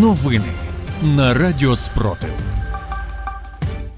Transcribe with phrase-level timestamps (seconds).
[0.00, 0.52] Новини
[1.02, 2.30] на Радіо Спротив.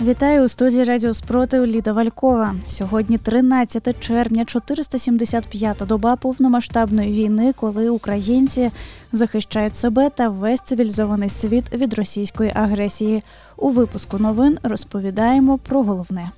[0.00, 2.54] Вітаю у студії Радіо Спротив Ліда Валькова.
[2.66, 8.70] Сьогодні 13 червня, 475-та доба повномасштабної війни, коли українці
[9.12, 13.22] захищають себе та весь цивілізований світ від російської агресії.
[13.56, 16.30] У випуску новин розповідаємо про головне.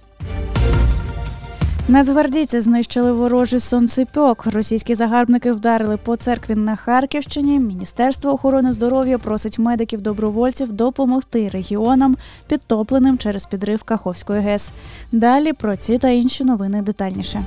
[1.89, 4.47] Нацгвардійці знищили ворожий сонцепьок.
[4.47, 7.59] Російські загарбники вдарили по церкві на Харківщині.
[7.59, 12.17] Міністерство охорони здоров'я просить медиків добровольців допомогти регіонам,
[12.49, 14.71] підтопленим через підрив Каховської ГЕС.
[15.13, 17.43] Далі про ці та інші новини детальніше.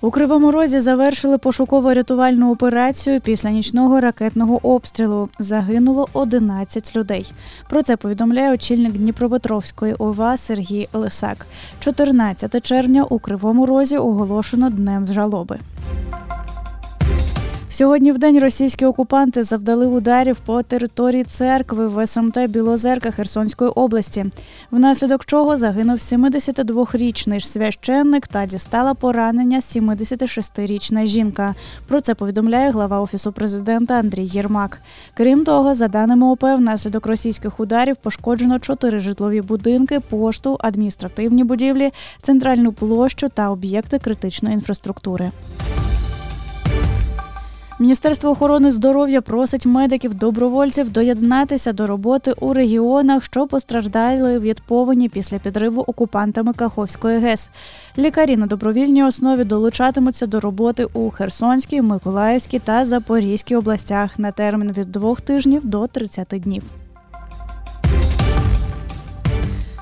[0.00, 5.28] У Кривому Розі завершили пошуково-рятувальну операцію після нічного ракетного обстрілу.
[5.38, 7.32] Загинуло 11 людей.
[7.68, 11.46] Про це повідомляє очільник Дніпропетровської ОВА Сергій Лисак.
[11.80, 15.58] 14 червня у Кривому Розі оголошено днем жалоби.
[17.76, 24.26] Сьогодні в день російські окупанти завдали ударів по території церкви в СМТ Білозерка Херсонської області,
[24.70, 31.54] внаслідок чого загинув 72-річний священник та дістала поранення 76-річна жінка.
[31.88, 34.78] Про це повідомляє глава офісу президента Андрій Єрмак.
[35.14, 41.90] Крім того, за даними ОП, внаслідок російських ударів пошкоджено чотири житлові будинки, пошту, адміністративні будівлі,
[42.22, 45.30] центральну площу та об'єкти критичної інфраструктури.
[47.78, 55.08] Міністерство охорони здоров'я просить медиків добровольців доєднатися до роботи у регіонах, що постраждали від повені
[55.08, 57.50] після підриву окупантами Каховської ГЕС.
[57.98, 64.72] Лікарі на добровільній основі долучатимуться до роботи у Херсонській, Миколаївській та Запорізькій областях на термін
[64.72, 66.62] від двох тижнів до 30 днів.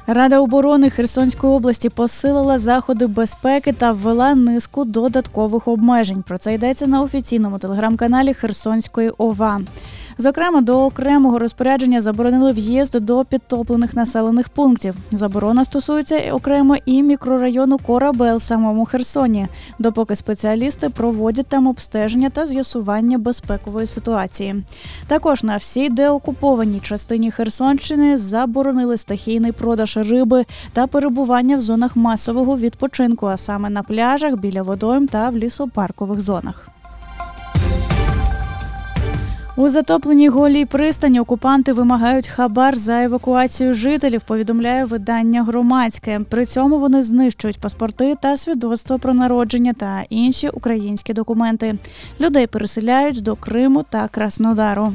[0.06, 6.22] Рада оборони Херсонської області посилила заходи безпеки та ввела низку додаткових обмежень.
[6.22, 9.60] Про це йдеться на офіційному телеграм-каналі Херсонської ОВА.
[10.18, 14.94] Зокрема, до окремого розпорядження заборонили в'їзд до підтоплених населених пунктів.
[15.12, 19.46] Заборона стосується окремо і мікрорайону Корабел в самому Херсоні,
[19.78, 24.64] допоки спеціалісти проводять там обстеження та з'ясування безпекової ситуації.
[25.06, 32.58] Також на всій деокупованій частині Херсонщини заборонили стихійний продаж риби та перебування в зонах масового
[32.58, 36.73] відпочинку, а саме на пляжах, біля водойм та в лісопаркових зонах.
[39.56, 44.22] У затопленій голій пристані окупанти вимагають хабар за евакуацію жителів.
[44.22, 46.20] Повідомляє видання громадське.
[46.30, 51.78] При цьому вони знищують паспорти та свідоцтво про народження та інші українські документи.
[52.20, 54.92] Людей переселяють до Криму та Краснодару.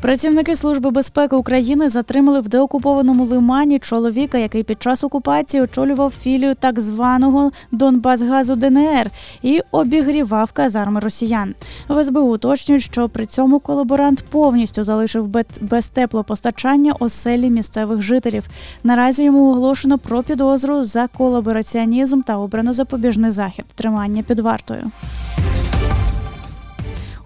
[0.00, 6.54] Працівники Служби безпеки України затримали в деокупованому лимані чоловіка, який під час окупації очолював філію
[6.54, 9.10] так званого Донбасгазу ДНР
[9.42, 11.54] і обігрівав казарми росіян.
[11.88, 18.44] В СБУ уточнюють, що при цьому колаборант повністю залишив без теплопостачання оселі місцевих жителів.
[18.84, 24.90] Наразі йому оголошено про підозру за колабораціонізм та обрано запобіжний захід тримання під вартою.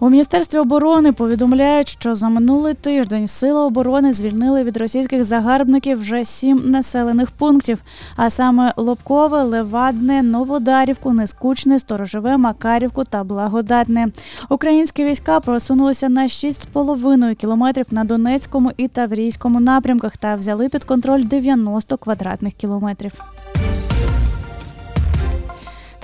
[0.03, 6.25] У міністерстві оборони повідомляють, що за минулий тиждень сили оборони звільнили від російських загарбників вже
[6.25, 7.81] сім населених пунктів,
[8.15, 14.07] а саме Лобкове, Левадне, Новодарівку, Нескучне, Сторожеве, Макарівку та Благодатне.
[14.49, 21.23] Українські війська просунулися на 6,5 кілометрів на Донецькому і Таврійському напрямках та взяли під контроль
[21.23, 23.13] 90 квадратних кілометрів.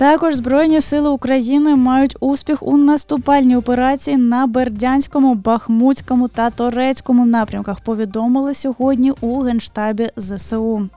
[0.00, 7.80] Також Збройні сили України мають успіх у наступальній операції на Бердянському, Бахмутському та Торецькому напрямках.
[7.80, 10.88] Повідомили сьогодні у генштабі ЗСУ.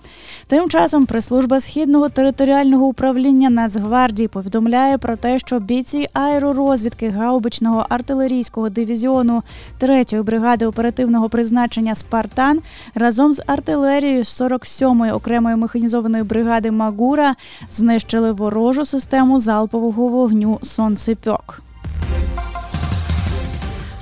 [0.48, 8.70] Тим часом прес-служба східного територіального управління Нацгвардії повідомляє про те, що бійці аеророзвідки гаубичного артилерійського
[8.70, 9.44] дивізіону
[9.82, 12.62] 3-ї бригади оперативного призначення Спартан
[12.96, 17.36] разом з артилерією 47-ї окремої механізованої бригади Магура
[17.72, 21.62] знищили ворожу систему залпового вогню Сонцепьок.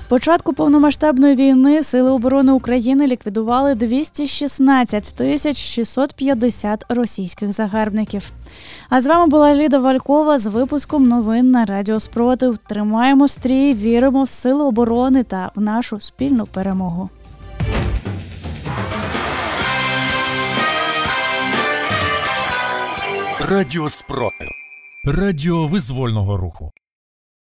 [0.10, 8.32] Початку повномасштабної війни Сили оборони України ліквідували 216 тисяч 650 російських загарбників.
[8.90, 12.58] А з вами була Ліда Валькова з випуском новин на Радіо Спротив.
[12.58, 17.10] Тримаємо стрій, віримо в сили оборони та в нашу спільну перемогу.
[23.50, 24.61] Радіо Спротив.
[25.06, 26.72] Радіо визвольного руху.